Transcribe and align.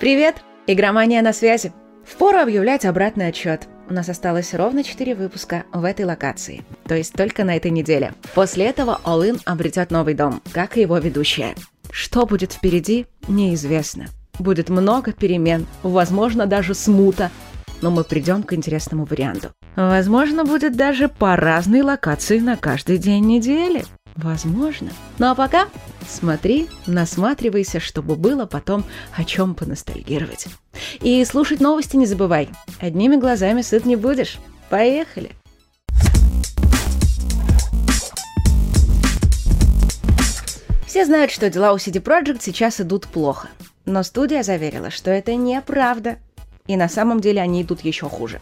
Привет! 0.00 0.36
Игромания 0.66 1.20
на 1.20 1.34
связи. 1.34 1.74
Впору 2.06 2.38
объявлять 2.38 2.86
обратный 2.86 3.26
отчет. 3.26 3.68
У 3.86 3.92
нас 3.92 4.08
осталось 4.08 4.54
ровно 4.54 4.82
4 4.82 5.14
выпуска 5.14 5.64
в 5.74 5.84
этой 5.84 6.06
локации. 6.06 6.64
То 6.86 6.94
есть 6.94 7.12
только 7.12 7.44
на 7.44 7.54
этой 7.54 7.70
неделе. 7.70 8.14
После 8.34 8.64
этого 8.64 8.98
In 9.04 9.38
обретет 9.44 9.90
новый 9.90 10.14
дом, 10.14 10.40
как 10.54 10.78
и 10.78 10.80
его 10.80 10.96
ведущая. 10.96 11.54
Что 11.90 12.24
будет 12.24 12.54
впереди, 12.54 13.08
неизвестно. 13.28 14.06
Будет 14.38 14.70
много 14.70 15.12
перемен, 15.12 15.66
возможно, 15.82 16.46
даже 16.46 16.74
смута. 16.74 17.30
Но 17.82 17.90
мы 17.90 18.02
придем 18.02 18.42
к 18.42 18.54
интересному 18.54 19.04
варианту. 19.04 19.50
Возможно, 19.76 20.46
будет 20.46 20.76
даже 20.76 21.10
по 21.10 21.36
разной 21.36 21.82
локации 21.82 22.38
на 22.38 22.56
каждый 22.56 22.96
день 22.96 23.26
недели. 23.26 23.84
Возможно. 24.16 24.90
Ну 25.18 25.30
а 25.30 25.34
пока 25.34 25.68
смотри, 26.06 26.68
насматривайся, 26.86 27.80
чтобы 27.80 28.16
было 28.16 28.46
потом 28.46 28.84
о 29.16 29.24
чем 29.24 29.54
поностальгировать. 29.54 30.46
И 31.00 31.24
слушать 31.24 31.60
новости 31.60 31.96
не 31.96 32.06
забывай. 32.06 32.50
Одними 32.80 33.16
глазами 33.16 33.62
сыт 33.62 33.86
не 33.86 33.96
будешь. 33.96 34.38
Поехали! 34.68 35.32
Все 40.86 41.04
знают, 41.04 41.30
что 41.30 41.48
дела 41.48 41.72
у 41.72 41.76
CD 41.76 42.02
Projekt 42.02 42.38
сейчас 42.40 42.80
идут 42.80 43.06
плохо. 43.06 43.48
Но 43.86 44.02
студия 44.02 44.42
заверила, 44.42 44.90
что 44.90 45.10
это 45.10 45.34
неправда. 45.36 46.18
И 46.66 46.76
на 46.76 46.88
самом 46.88 47.20
деле 47.20 47.40
они 47.40 47.62
идут 47.62 47.82
еще 47.82 48.08
хуже. 48.08 48.40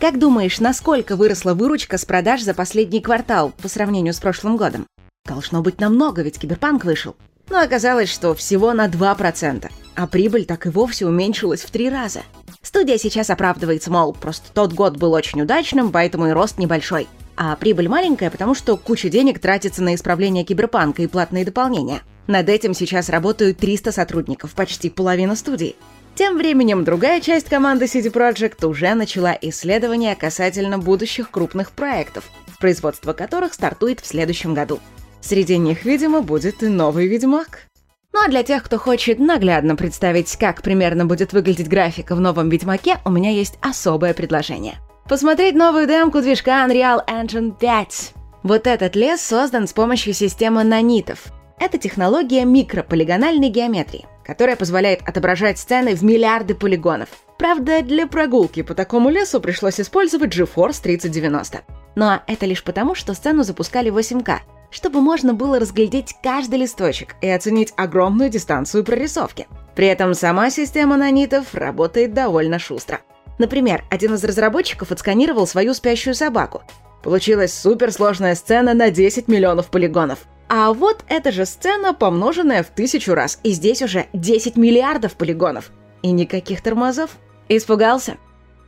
Как 0.00 0.18
думаешь, 0.18 0.60
насколько 0.60 1.14
выросла 1.14 1.52
выручка 1.52 1.98
с 1.98 2.06
продаж 2.06 2.40
за 2.40 2.54
последний 2.54 3.02
квартал 3.02 3.50
по 3.50 3.68
сравнению 3.68 4.14
с 4.14 4.18
прошлым 4.18 4.56
годом? 4.56 4.86
Должно 5.30 5.62
быть 5.62 5.80
намного, 5.80 6.22
ведь 6.22 6.40
Киберпанк 6.40 6.84
вышел. 6.84 7.14
Но 7.50 7.60
оказалось, 7.60 8.08
что 8.08 8.34
всего 8.34 8.72
на 8.72 8.88
2%, 8.88 9.70
а 9.94 10.06
прибыль 10.08 10.44
так 10.44 10.66
и 10.66 10.70
вовсе 10.70 11.06
уменьшилась 11.06 11.62
в 11.62 11.70
три 11.70 11.88
раза. 11.88 12.22
Студия 12.62 12.98
сейчас 12.98 13.30
оправдывается, 13.30 13.92
мол, 13.92 14.12
просто 14.12 14.52
тот 14.52 14.72
год 14.72 14.96
был 14.96 15.12
очень 15.12 15.40
удачным, 15.40 15.92
поэтому 15.92 16.26
и 16.26 16.32
рост 16.32 16.58
небольшой. 16.58 17.06
А 17.36 17.54
прибыль 17.54 17.88
маленькая, 17.88 18.28
потому 18.28 18.56
что 18.56 18.76
куча 18.76 19.08
денег 19.08 19.38
тратится 19.38 19.84
на 19.84 19.94
исправление 19.94 20.42
киберпанка 20.42 21.02
и 21.02 21.06
платные 21.06 21.44
дополнения. 21.44 22.02
Над 22.26 22.48
этим 22.48 22.74
сейчас 22.74 23.08
работают 23.08 23.58
300 23.58 23.92
сотрудников, 23.92 24.54
почти 24.54 24.90
половина 24.90 25.36
студии. 25.36 25.76
Тем 26.16 26.38
временем 26.38 26.82
другая 26.82 27.20
часть 27.20 27.48
команды 27.48 27.84
CD 27.84 28.12
Projekt 28.12 28.66
уже 28.66 28.94
начала 28.94 29.38
исследования 29.40 30.16
касательно 30.16 30.80
будущих 30.80 31.30
крупных 31.30 31.70
проектов, 31.70 32.24
производство 32.58 33.12
которых 33.12 33.54
стартует 33.54 34.00
в 34.00 34.06
следующем 34.06 34.54
году. 34.54 34.80
Среди 35.20 35.58
них, 35.58 35.84
видимо, 35.84 36.22
будет 36.22 36.62
и 36.62 36.68
новый 36.68 37.06
Ведьмак. 37.06 37.66
Ну 38.12 38.24
а 38.24 38.28
для 38.28 38.42
тех, 38.42 38.64
кто 38.64 38.78
хочет 38.78 39.18
наглядно 39.18 39.76
представить, 39.76 40.36
как 40.36 40.62
примерно 40.62 41.06
будет 41.06 41.32
выглядеть 41.32 41.68
графика 41.68 42.14
в 42.16 42.20
новом 42.20 42.48
Ведьмаке, 42.48 42.98
у 43.04 43.10
меня 43.10 43.30
есть 43.30 43.58
особое 43.60 44.14
предложение. 44.14 44.78
Посмотреть 45.08 45.54
новую 45.54 45.86
демку 45.86 46.20
движка 46.20 46.66
Unreal 46.66 47.06
Engine 47.06 47.56
5. 47.58 48.14
Вот 48.42 48.66
этот 48.66 48.96
лес 48.96 49.20
создан 49.20 49.68
с 49.68 49.72
помощью 49.72 50.14
системы 50.14 50.64
нанитов. 50.64 51.26
Это 51.58 51.78
технология 51.78 52.44
микрополигональной 52.44 53.50
геометрии, 53.50 54.06
которая 54.24 54.56
позволяет 54.56 55.06
отображать 55.06 55.58
сцены 55.58 55.94
в 55.94 56.02
миллиарды 56.02 56.54
полигонов. 56.54 57.10
Правда, 57.38 57.82
для 57.82 58.06
прогулки 58.06 58.62
по 58.62 58.74
такому 58.74 59.10
лесу 59.10 59.40
пришлось 59.40 59.80
использовать 59.80 60.34
GeForce 60.34 60.82
3090. 60.82 61.60
Но 61.96 62.20
это 62.26 62.46
лишь 62.46 62.64
потому, 62.64 62.94
что 62.94 63.14
сцену 63.14 63.42
запускали 63.42 63.90
8К, 63.90 64.38
чтобы 64.70 65.00
можно 65.00 65.34
было 65.34 65.58
разглядеть 65.58 66.14
каждый 66.22 66.60
листочек 66.60 67.16
и 67.20 67.28
оценить 67.28 67.72
огромную 67.76 68.30
дистанцию 68.30 68.84
прорисовки. 68.84 69.48
При 69.74 69.86
этом 69.86 70.14
сама 70.14 70.50
система 70.50 70.96
нанитов 70.96 71.54
работает 71.54 72.14
довольно 72.14 72.58
шустро. 72.58 73.00
Например, 73.38 73.84
один 73.90 74.14
из 74.14 74.24
разработчиков 74.24 74.92
отсканировал 74.92 75.46
свою 75.46 75.74
спящую 75.74 76.14
собаку. 76.14 76.62
Получилась 77.02 77.54
суперсложная 77.54 78.34
сцена 78.34 78.74
на 78.74 78.90
10 78.90 79.28
миллионов 79.28 79.70
полигонов. 79.70 80.20
А 80.48 80.72
вот 80.72 81.04
эта 81.08 81.32
же 81.32 81.46
сцена, 81.46 81.94
помноженная 81.94 82.62
в 82.62 82.66
тысячу 82.66 83.14
раз, 83.14 83.38
и 83.42 83.52
здесь 83.52 83.82
уже 83.82 84.06
10 84.12 84.56
миллиардов 84.56 85.14
полигонов. 85.14 85.70
И 86.02 86.10
никаких 86.10 86.60
тормозов. 86.62 87.10
Испугался? 87.48 88.18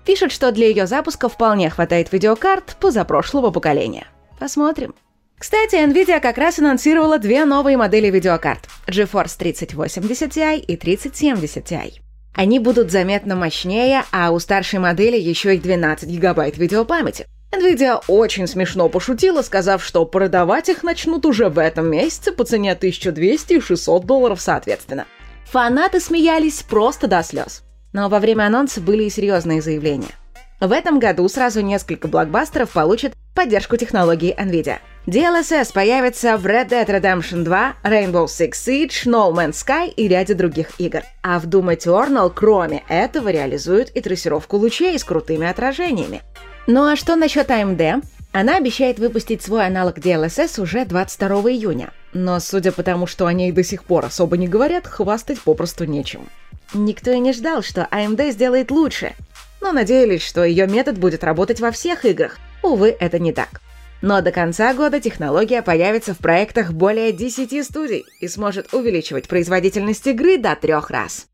Пишут, 0.07 0.33
что 0.33 0.51
для 0.53 0.69
ее 0.69 0.87
запуска 0.87 1.29
вполне 1.29 1.69
хватает 1.71 2.13
видеокарт 2.13 2.77
позапрошлого 2.81 3.51
поколения. 3.51 4.07
Посмотрим. 4.39 4.95
Кстати, 5.43 5.75
Nvidia 5.75 6.21
как 6.21 6.39
раз 6.39 6.61
анонсировала 6.61 7.19
две 7.19 7.45
новые 7.45 7.77
модели 7.77 8.09
видеокарт– 8.09 8.69
GeForce 8.87 9.37
3080 9.37 10.31
Ti 10.31 10.61
и 10.61 10.77
3070 10.77 11.69
Ti. 11.69 11.95
Они 12.33 12.61
будут 12.61 12.93
заметно 12.93 13.35
мощнее, 13.35 14.05
а 14.13 14.31
у 14.31 14.39
старшей 14.39 14.79
модели 14.79 15.19
еще 15.19 15.57
и 15.57 15.59
12 15.59 16.09
гигабайт 16.09 16.59
видеопамяти. 16.59 17.27
Nvidia 17.51 18.01
очень 18.07 18.47
смешно 18.47 18.89
пошутила, 18.89 19.43
сказав, 19.43 19.83
что 19.83 20.07
продавать 20.07 20.69
их 20.69 20.85
начнут 20.85 21.27
уже 21.27 21.49
в 21.49 21.59
этом 21.59 21.91
месяце 21.91 22.31
по 22.31 22.45
цене 22.45 22.71
1200 22.71 23.55
и 23.55 23.61
600 23.61 24.07
долларов 24.07 24.41
соответственно. 24.41 25.07
Фанаты 25.47 25.99
смеялись 25.99 26.63
просто 26.63 27.09
до 27.09 27.21
слез. 27.25 27.65
Но 27.93 28.09
во 28.09 28.21
время 28.21 28.45
анонса 28.45 28.81
были 28.81 29.03
и 29.03 29.11
серьезные 29.11 29.61
заявления. 29.61 30.15
В 30.61 30.71
этом 30.71 31.01
году 31.01 31.29
сразу 31.29 31.63
несколько 31.63 32.07
блокбастеров 32.07 32.71
получат 32.71 33.15
поддержку 33.35 33.77
технологии 33.77 34.33
NVIDIA– 34.39 34.79
DLSS 35.07 35.73
появится 35.73 36.37
в 36.37 36.47
Red 36.47 36.69
Dead 36.69 36.87
Redemption 36.87 37.43
2, 37.43 37.75
Rainbow 37.83 38.27
Six 38.27 38.53
Siege, 38.53 39.05
No 39.07 39.33
Man's 39.33 39.55
Sky 39.55 39.91
и 39.91 40.07
ряде 40.07 40.35
других 40.35 40.79
игр. 40.79 41.03
А 41.25 41.41
в 41.41 41.47
Doom 41.47 41.77
Eternal, 41.77 42.31
кроме 42.33 42.85
этого, 42.89 43.29
реализуют 43.29 43.91
и 43.91 44.01
трассировку 44.01 44.59
лучей 44.59 44.97
с 44.97 45.03
крутыми 45.03 45.49
отражениями. 45.49 46.23
Ну 46.69 46.87
а 46.89 46.95
что 46.95 47.17
насчет 47.17 47.51
AMD? 47.51 48.05
Она 48.31 48.57
обещает 48.57 49.01
выпустить 49.01 49.43
свой 49.43 49.67
аналог 49.67 49.99
DLSS 49.99 50.63
уже 50.63 50.85
22 50.85 51.51
июня. 51.51 51.93
Но 52.13 52.39
судя 52.39 52.71
по 52.71 52.85
тому, 52.85 53.09
что 53.09 53.27
о 53.27 53.33
ней 53.33 53.51
до 53.51 53.65
сих 53.65 53.83
пор 53.83 54.05
особо 54.05 54.37
не 54.37 54.47
говорят, 54.47 54.87
хвастать 54.87 55.41
попросту 55.41 55.85
нечем. 55.85 56.29
Никто 56.75 57.11
и 57.11 57.19
не 57.19 57.33
ждал, 57.33 57.63
что 57.63 57.89
AMD 57.91 58.31
сделает 58.31 58.71
лучше. 58.71 59.15
Но 59.61 59.73
надеялись, 59.73 60.23
что 60.23 60.45
ее 60.45 60.69
метод 60.69 60.97
будет 60.97 61.25
работать 61.25 61.59
во 61.59 61.73
всех 61.73 62.05
играх. 62.05 62.39
Увы, 62.63 62.97
это 63.01 63.19
не 63.19 63.33
так. 63.33 63.61
Но 64.03 64.21
до 64.21 64.33
конца 64.33 64.75
года 64.75 65.01
технология 65.01 65.63
появится 65.63 66.13
в 66.13 66.19
проектах 66.19 66.73
более 66.73 67.13
10 67.13 67.65
студий 67.65 68.05
и 68.21 68.27
сможет 68.27 68.75
увеличивать 68.75 69.29
производительность 69.29 70.07
игры 70.09 70.39
до 70.39 70.57
трех 70.57 70.91
раз. 70.91 71.29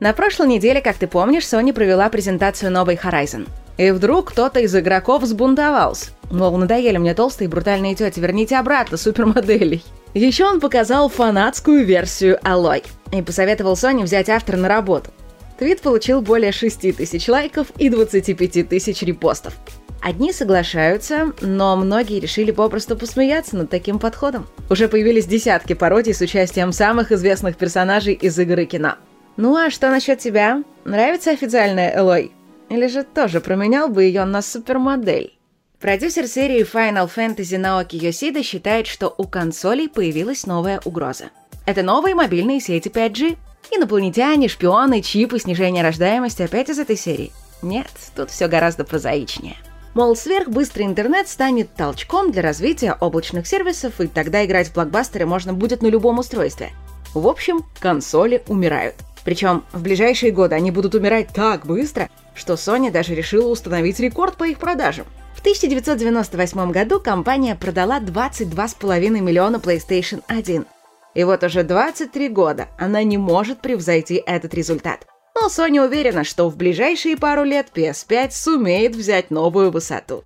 На 0.00 0.12
прошлой 0.12 0.48
неделе, 0.48 0.80
как 0.80 0.96
ты 0.96 1.06
помнишь, 1.06 1.44
Sony 1.44 1.72
провела 1.72 2.08
презентацию 2.08 2.72
новой 2.72 2.96
Horizon. 2.96 3.48
И 3.78 3.92
вдруг 3.92 4.32
кто-то 4.32 4.58
из 4.58 4.74
игроков 4.74 5.24
сбунтовался. 5.24 6.10
Мол, 6.32 6.56
надоели 6.56 6.98
мне 6.98 7.14
толстые 7.14 7.48
брутальные 7.48 7.94
тети, 7.94 8.18
верните 8.18 8.56
обратно 8.56 8.96
супермоделей. 8.96 9.84
Еще 10.14 10.44
он 10.44 10.58
показал 10.58 11.08
фанатскую 11.08 11.84
версию 11.84 12.38
Alloy 12.42 12.84
и 13.12 13.22
посоветовал 13.22 13.74
Sony 13.74 14.02
взять 14.02 14.28
автора 14.28 14.56
на 14.56 14.68
работу. 14.68 15.10
Твит 15.58 15.80
получил 15.80 16.20
более 16.20 16.50
6 16.50 16.96
тысяч 16.96 17.28
лайков 17.28 17.68
и 17.78 17.88
25 17.88 18.68
тысяч 18.68 19.02
репостов. 19.02 19.54
Одни 20.00 20.32
соглашаются, 20.32 21.32
но 21.40 21.76
многие 21.76 22.20
решили 22.20 22.50
попросту 22.50 22.96
посмеяться 22.96 23.56
над 23.56 23.68
таким 23.68 23.98
подходом. 23.98 24.46
Уже 24.70 24.88
появились 24.88 25.26
десятки 25.26 25.72
пародий 25.72 26.14
с 26.14 26.20
участием 26.20 26.72
самых 26.72 27.12
известных 27.12 27.56
персонажей 27.56 28.14
из 28.14 28.38
игры 28.38 28.64
кино. 28.64 28.94
Ну 29.36 29.56
а 29.56 29.70
что 29.70 29.90
насчет 29.90 30.18
тебя? 30.18 30.62
Нравится 30.84 31.30
официальная 31.30 31.94
Элой? 31.96 32.32
Или 32.70 32.86
же 32.86 33.02
тоже 33.02 33.40
променял 33.40 33.88
бы 33.88 34.04
ее 34.04 34.24
на 34.24 34.42
супермодель? 34.42 35.34
Продюсер 35.80 36.26
серии 36.26 36.64
Final 36.64 37.10
Fantasy 37.14 37.56
Наоки 37.56 37.96
Йосида 37.96 38.42
считает, 38.42 38.86
что 38.86 39.14
у 39.16 39.24
консолей 39.24 39.88
появилась 39.88 40.46
новая 40.46 40.80
угроза. 40.84 41.26
Это 41.66 41.82
новые 41.82 42.14
мобильные 42.14 42.60
сети 42.60 42.88
5G. 42.88 43.36
Инопланетяне, 43.70 44.48
шпионы, 44.48 45.02
чипы, 45.02 45.38
снижение 45.38 45.82
рождаемости 45.82 46.42
опять 46.42 46.70
из 46.70 46.78
этой 46.78 46.96
серии? 46.96 47.32
Нет, 47.62 47.88
тут 48.16 48.30
все 48.30 48.48
гораздо 48.48 48.84
прозаичнее. 48.84 49.56
Мол, 49.94 50.14
сверхбыстрый 50.14 50.86
интернет 50.86 51.28
станет 51.28 51.74
толчком 51.74 52.30
для 52.30 52.42
развития 52.42 52.96
облачных 53.00 53.46
сервисов, 53.46 54.00
и 54.00 54.06
тогда 54.06 54.44
играть 54.44 54.68
в 54.68 54.74
блокбастеры 54.74 55.26
можно 55.26 55.54
будет 55.54 55.82
на 55.82 55.86
любом 55.86 56.18
устройстве. 56.18 56.70
В 57.14 57.26
общем, 57.26 57.64
консоли 57.80 58.42
умирают. 58.48 58.94
Причем 59.24 59.64
в 59.72 59.82
ближайшие 59.82 60.30
годы 60.30 60.54
они 60.54 60.70
будут 60.70 60.94
умирать 60.94 61.28
так 61.34 61.66
быстро, 61.66 62.08
что 62.34 62.54
Sony 62.54 62.90
даже 62.90 63.14
решила 63.14 63.48
установить 63.48 63.98
рекорд 63.98 64.36
по 64.36 64.44
их 64.44 64.58
продажам. 64.58 65.06
В 65.34 65.40
1998 65.40 66.70
году 66.70 67.00
компания 67.00 67.54
продала 67.54 68.00
22,5 68.00 69.20
миллиона 69.20 69.56
PlayStation 69.56 70.22
1. 70.28 70.66
И 71.14 71.24
вот 71.24 71.42
уже 71.42 71.62
23 71.62 72.28
года 72.28 72.68
она 72.78 73.02
не 73.02 73.18
может 73.18 73.60
превзойти 73.60 74.22
этот 74.24 74.54
результат– 74.54 75.06
но 75.40 75.48
Sony 75.48 75.84
уверена, 75.84 76.24
что 76.24 76.48
в 76.48 76.56
ближайшие 76.56 77.16
пару 77.16 77.44
лет 77.44 77.68
PS5 77.74 78.30
сумеет 78.32 78.96
взять 78.96 79.30
новую 79.30 79.70
высоту. 79.70 80.24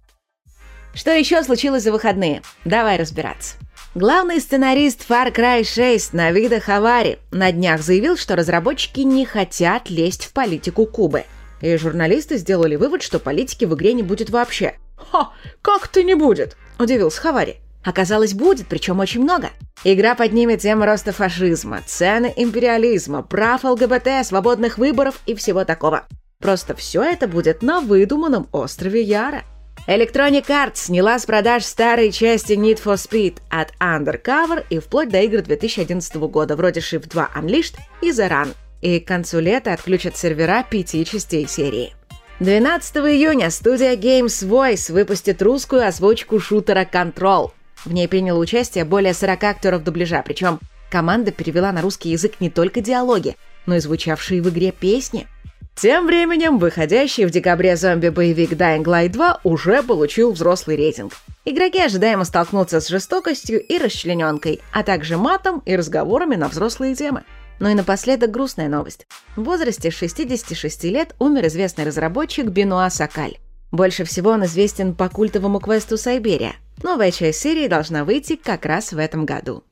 Что 0.94 1.10
еще 1.10 1.42
случилось 1.42 1.82
за 1.82 1.92
выходные? 1.92 2.42
Давай 2.64 2.98
разбираться. 2.98 3.56
Главный 3.94 4.40
сценарист 4.40 5.04
Far 5.08 5.34
Cry 5.34 5.64
6 5.64 6.14
Навида 6.14 6.60
Хавари 6.60 7.18
на 7.30 7.52
днях 7.52 7.82
заявил, 7.82 8.16
что 8.16 8.36
разработчики 8.36 9.00
не 9.00 9.26
хотят 9.26 9.90
лезть 9.90 10.26
в 10.26 10.32
политику 10.32 10.86
Кубы. 10.86 11.24
И 11.60 11.76
журналисты 11.76 12.38
сделали 12.38 12.76
вывод, 12.76 13.02
что 13.02 13.18
политики 13.18 13.64
в 13.64 13.74
игре 13.74 13.92
не 13.92 14.02
будет 14.02 14.30
вообще. 14.30 14.78
«Ха, 14.96 15.32
как-то 15.60 16.02
не 16.02 16.14
будет!»– 16.14 16.56
удивился 16.78 17.20
Хавари. 17.20 17.61
Оказалось, 17.84 18.34
будет, 18.34 18.66
причем 18.68 19.00
очень 19.00 19.22
много. 19.22 19.50
Игра 19.84 20.14
поднимет 20.14 20.60
тему 20.60 20.84
роста 20.84 21.12
фашизма, 21.12 21.80
цены 21.84 22.32
империализма, 22.36 23.22
прав 23.22 23.64
ЛГБТ, 23.64 24.24
свободных 24.24 24.78
выборов 24.78 25.20
и 25.26 25.34
всего 25.34 25.64
такого. 25.64 26.06
Просто 26.40 26.74
все 26.74 27.02
это 27.02 27.26
будет 27.26 27.62
на 27.62 27.80
выдуманном 27.80 28.48
острове 28.52 29.02
Яра. 29.02 29.44
Electronic 29.88 30.46
Arts 30.46 30.76
сняла 30.76 31.18
с 31.18 31.26
продаж 31.26 31.64
старые 31.64 32.12
части 32.12 32.52
Need 32.52 32.80
for 32.82 32.94
Speed 32.94 33.38
от 33.50 33.72
Undercover 33.80 34.64
и 34.70 34.78
вплоть 34.78 35.08
до 35.08 35.20
игр 35.22 35.42
2011 35.42 36.14
года, 36.16 36.54
вроде 36.54 36.78
Shift 36.78 37.08
2 37.08 37.30
Unleashed 37.36 37.76
и 38.00 38.10
The 38.10 38.28
Run. 38.28 38.54
И 38.80 39.00
к 39.00 39.08
концу 39.08 39.40
лета 39.40 39.72
отключат 39.72 40.16
сервера 40.16 40.64
пяти 40.68 41.04
частей 41.04 41.48
серии. 41.48 41.94
12 42.38 42.96
июня 42.96 43.50
студия 43.50 43.96
Games 43.96 44.46
Voice 44.46 44.92
выпустит 44.92 45.42
русскую 45.42 45.86
озвучку 45.86 46.38
шутера 46.38 46.84
Control. 46.84 47.50
В 47.84 47.92
ней 47.92 48.08
приняло 48.08 48.38
участие 48.38 48.84
более 48.84 49.14
40 49.14 49.44
актеров 49.44 49.84
дубляжа, 49.84 50.22
причем 50.22 50.60
команда 50.90 51.32
перевела 51.32 51.72
на 51.72 51.82
русский 51.82 52.10
язык 52.10 52.34
не 52.40 52.50
только 52.50 52.80
диалоги, 52.80 53.36
но 53.66 53.76
и 53.76 53.80
звучавшие 53.80 54.42
в 54.42 54.48
игре 54.48 54.72
песни– 54.72 55.26
тем 55.74 56.06
временем, 56.06 56.58
выходящий 56.58 57.24
в 57.24 57.30
декабре 57.30 57.76
зомби-боевик 57.76 58.52
Dying 58.52 58.84
Light 58.84 59.08
2 59.08 59.40
уже 59.42 59.82
получил 59.82 60.32
взрослый 60.32 60.76
рейтинг. 60.76 61.12
Игроки 61.44 61.80
ожидаемо 61.80 62.24
столкнутся 62.24 62.80
с 62.80 62.88
жестокостью 62.88 63.60
и 63.60 63.78
расчлененкой, 63.78 64.60
а 64.72 64.82
также 64.82 65.16
матом 65.16 65.62
и 65.64 65.74
разговорами 65.74 66.36
на 66.36 66.48
взрослые 66.48 66.94
темы. 66.94 67.24
Ну 67.58 67.68
и 67.68 67.74
напоследок 67.74 68.30
грустная 68.30 68.68
новость. 68.68 69.06
В 69.34 69.44
возрасте 69.44 69.90
66 69.90 70.84
лет 70.84 71.14
умер 71.18 71.46
известный 71.46 71.84
разработчик 71.84 72.46
Бенуа 72.46 72.90
Сакаль. 72.90 73.38
Больше 73.72 74.04
всего 74.04 74.30
он 74.30 74.44
известен 74.44 74.94
по 74.94 75.08
культовому 75.08 75.58
квесту 75.58 75.96
Сайберия. 75.96 76.52
Новая 76.82 77.10
часть 77.10 77.40
серии 77.40 77.68
должна 77.68 78.04
выйти 78.04 78.36
как 78.36 78.66
раз 78.66 78.92
в 78.92 78.98
этом 78.98 79.24
году. 79.24 79.64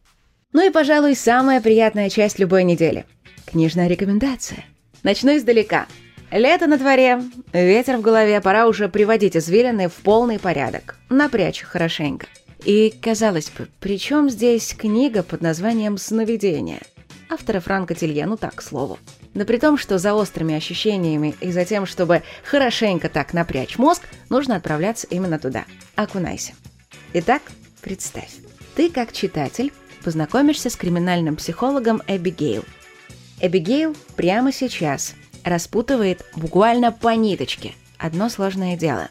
Ну 0.53 0.67
и, 0.67 0.71
пожалуй, 0.71 1.15
самая 1.15 1.61
приятная 1.61 2.11
часть 2.11 2.39
любой 2.39 2.65
недели. 2.65 3.07
Книжная 3.47 3.89
рекомендация– 3.89 4.65
Начну 5.03 5.35
издалека. 5.37 5.87
Лето 6.31 6.67
на 6.67 6.77
дворе, 6.77 7.23
ветер 7.53 7.97
в 7.97 8.03
голове, 8.03 8.41
пора 8.41 8.67
уже 8.67 8.89
приводить 8.89 9.37
извилины 9.37 9.89
в 9.89 9.95
полный 9.95 10.39
порядок. 10.39 10.99
Напрячь 11.09 11.63
хорошенько. 11.63 12.27
И, 12.65 12.95
казалось 13.01 13.51
бы, 13.51 13.69
при 13.81 13.99
чем 13.99 14.29
здесь 14.29 14.75
книга 14.75 15.23
под 15.23 15.41
названием 15.41 15.97
«Сновидение»? 15.97 16.83
Автора 17.31 17.61
Франка 17.61 17.95
Тилье, 17.95 18.27
ну 18.27 18.37
так, 18.37 18.57
к 18.57 18.63
слову. 18.63 18.99
Да 19.33 19.45
при 19.45 19.57
том, 19.57 19.79
что 19.79 19.99
за 19.99 20.15
острыми 20.15 20.55
ощущениями 20.55 21.35
и 21.41 21.51
за 21.51 21.65
тем, 21.65 21.87
чтобы 21.87 22.23
хорошенько 22.45 23.09
так 23.09 23.33
напрячь 23.33 23.79
мозг, 23.79 24.03
нужно 24.29 24.57
отправляться 24.57 25.07
именно 25.07 25.39
туда. 25.39 25.65
Окунайся. 25.95 26.53
Итак, 27.13 27.43
представь. 27.81 28.37
Ты, 28.75 28.91
как 28.91 29.13
читатель, 29.13 29.73
познакомишься 30.05 30.71
с 30.71 30.77
криминальным 30.77 31.37
психологом 31.37 32.03
Эбигейл– 32.07 32.65
Эбигейл 33.41 33.97
прямо 34.17 34.53
сейчас 34.53 35.15
распутывает 35.45 36.25
буквально 36.37 36.93
по 36.93 37.15
ниточке 37.15 37.73
одно 37.97 38.29
сложное 38.29 38.77
дело. 38.77 39.09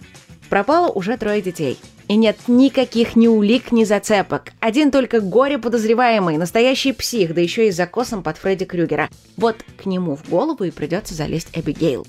Пропало 0.49 0.89
уже 0.91 1.17
трое 1.17 1.41
детей. 1.41 1.79
И 2.07 2.15
нет 2.15 2.37
никаких 2.47 3.15
ни 3.15 3.27
улик, 3.27 3.71
ни 3.71 3.83
зацепок. 3.83 4.51
Один 4.59 4.89
только 4.89 5.19
горе 5.19 5.59
подозреваемый, 5.59 6.37
настоящий 6.37 6.91
псих, 6.91 7.35
да 7.35 7.41
еще 7.41 7.67
и 7.67 7.71
закосом 7.71 8.23
под 8.23 8.37
Фредди 8.37 8.65
Крюгера. 8.65 9.09
Вот 9.37 9.57
к 9.77 9.85
нему 9.85 10.15
в 10.15 10.27
голову 10.27 10.63
и 10.63 10.71
придется 10.71 11.13
залезть 11.13 11.49
Эбигейл. 11.53 12.07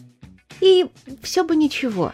И 0.62 0.86
все 1.22 1.44
бы 1.44 1.54
ничего, 1.54 2.12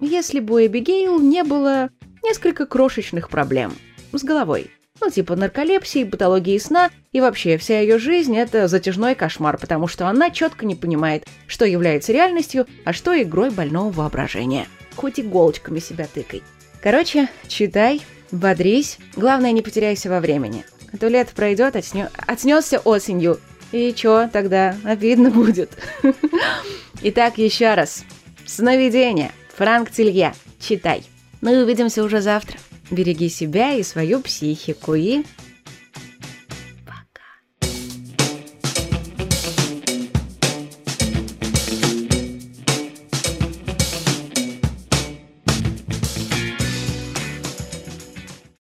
если 0.00 0.40
бы 0.40 0.54
у 0.54 0.66
Эбигейл 0.66 1.20
не 1.20 1.44
было 1.44 1.90
несколько 2.22 2.66
крошечных 2.66 3.28
проблем 3.28 3.72
с 4.12 4.22
головой. 4.22 4.70
Ну, 5.00 5.10
типа 5.10 5.34
нарколепсии, 5.34 6.04
патологии 6.04 6.58
сна, 6.58 6.90
и 7.12 7.20
вообще 7.20 7.56
вся 7.56 7.80
ее 7.80 7.98
жизнь– 7.98 8.36
это 8.38 8.68
затяжной 8.68 9.14
кошмар, 9.14 9.56
потому 9.56 9.86
что 9.86 10.06
она 10.08 10.30
четко 10.30 10.66
не 10.66 10.74
понимает, 10.74 11.26
что 11.46 11.64
является 11.64 12.12
реальностью, 12.12 12.66
а 12.84 12.92
что 12.92 13.20
игрой 13.20 13.50
больного 13.50 13.90
воображения. 13.90 14.66
Хоть 14.96 15.18
иголочками 15.18 15.78
себя 15.78 16.06
тыкай. 16.12 16.42
Короче, 16.82 17.28
читай, 17.46 18.02
бодрись, 18.30 18.98
главное 19.16 19.52
не 19.52 19.62
потеряйся 19.62 20.10
во 20.10 20.20
времени. 20.20 20.64
А 20.92 20.98
то 20.98 21.08
лето 21.08 21.32
пройдет, 21.34 21.76
отснё... 21.76 22.08
отснесся 22.26 22.78
осенью. 22.80 23.38
И 23.72 23.94
чё 23.94 24.28
тогда? 24.32 24.76
Обидно 24.84 25.30
будет. 25.30 25.70
Итак, 27.02 27.38
еще 27.38 27.74
раз. 27.74 28.04
Сновидение. 28.44 29.30
Франк 29.56 29.90
Тилье. 29.90 30.34
Читай. 30.58 31.04
Ну 31.40 31.52
и 31.52 31.56
увидимся 31.56 32.02
уже 32.02 32.20
завтра. 32.20 32.58
Береги 32.90 33.28
себя 33.28 33.74
и 33.74 33.82
свою 33.82 34.20
психику 34.20 34.94
и 34.94 35.22